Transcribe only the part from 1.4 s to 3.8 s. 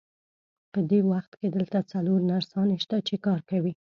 دلته څلور نرسانې شته، چې کار کوي.